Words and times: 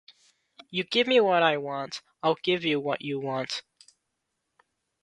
You 0.71 0.83
give 0.83 1.05
me 1.05 1.19
what 1.19 1.43
I 1.43 1.57
want, 1.57 2.01
I'll 2.23 2.37
give 2.41 2.65
you 2.65 2.79
what 2.79 3.01
you 3.03 3.19
want. 3.19 3.61